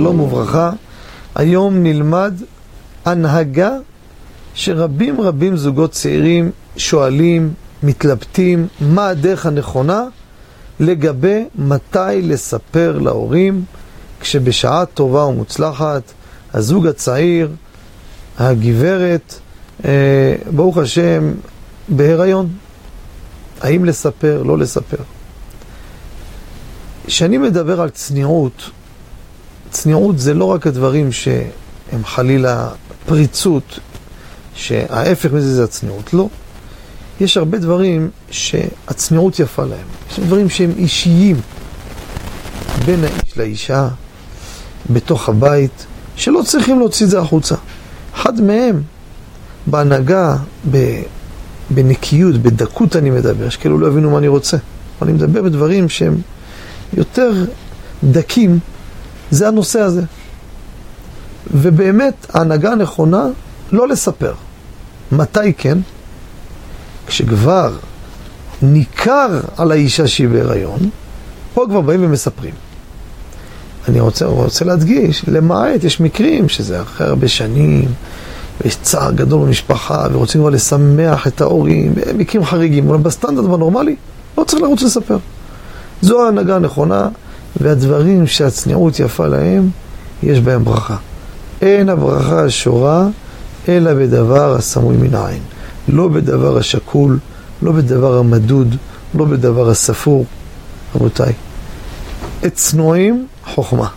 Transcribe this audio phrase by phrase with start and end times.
[0.00, 0.70] וברכה.
[1.34, 2.34] היום נלמד
[3.04, 3.72] הנהגה
[4.54, 10.04] שרבים רבים זוגות צעירים שואלים, מתלבטים, מה הדרך הנכונה
[10.80, 13.64] לגבי מתי לספר להורים
[14.20, 16.02] כשבשעה טובה ומוצלחת
[16.54, 17.50] הזוג הצעיר,
[18.38, 19.34] הגברת,
[19.84, 21.32] אה, ברוך השם,
[21.88, 22.48] בהיריון.
[23.60, 24.96] האם לספר, לא לספר.
[27.06, 28.70] כשאני מדבר על צניעות,
[29.72, 32.68] צניעות זה לא רק הדברים שהם חלילה
[33.06, 33.78] פריצות,
[34.54, 36.28] שההפך מזה זה הצניעות, לא.
[37.20, 39.86] יש הרבה דברים שהצניעות יפה להם.
[40.10, 41.36] יש דברים שהם אישיים
[42.86, 43.88] בין האיש לאישה,
[44.90, 45.86] בתוך הבית,
[46.16, 47.54] שלא צריכים להוציא את זה החוצה.
[48.14, 48.82] אחד מהם,
[49.66, 50.36] בהנהגה,
[51.70, 54.56] בנקיות, בדקות אני מדבר, שכאילו לא הבינו מה אני רוצה.
[55.02, 56.16] אני מדבר בדברים שהם
[56.96, 57.32] יותר
[58.04, 58.58] דקים,
[59.30, 60.02] זה הנושא הזה.
[61.54, 63.26] ובאמת, ההנהגה הנכונה,
[63.72, 64.34] לא לספר.
[65.12, 65.78] מתי כן?
[67.06, 67.72] כשכבר
[68.62, 70.90] ניכר על האישה שהיא בהיריון,
[71.54, 72.54] פה כבר באים ומספרים.
[73.88, 77.88] אני רוצה, רוצה להדגיש, למעט, יש מקרים שזה אחרי הרבה שנים,
[78.60, 83.96] ויש צער גדול במשפחה, ורוצים כבר לשמח את ההורים, מקרים חריגים, אבל בסטנדרט בנורמלי,
[84.38, 85.18] לא צריך לרוץ לספר.
[86.02, 87.08] זו ההנהגה הנכונה,
[87.60, 89.70] והדברים שהצניעות יפה להם,
[90.22, 90.96] יש בהם ברכה.
[91.62, 93.08] אין הברכה השורה,
[93.68, 95.42] אלא בדבר הסמוי מן העין.
[95.88, 97.18] לא בדבר השקול,
[97.62, 98.76] לא בדבר המדוד,
[99.14, 100.24] לא בדבר הספור.
[100.96, 101.32] רבותיי,
[102.46, 103.88] את צנועים חוכמה.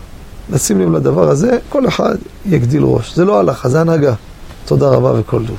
[0.50, 3.14] נשים לב לדבר הזה, כל אחד יגדיל ראש.
[3.14, 4.14] זה לא הלכה, זה הנהגה.
[4.66, 5.56] תודה רבה וכל טוב.